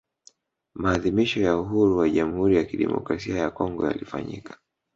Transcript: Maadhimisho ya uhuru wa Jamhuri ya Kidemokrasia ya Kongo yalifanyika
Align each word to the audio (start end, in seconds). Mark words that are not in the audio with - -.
Maadhimisho 0.73 1.41
ya 1.41 1.57
uhuru 1.57 1.97
wa 1.97 2.09
Jamhuri 2.09 2.55
ya 2.55 2.63
Kidemokrasia 2.63 3.37
ya 3.39 3.51
Kongo 3.51 3.87
yalifanyika 3.87 4.57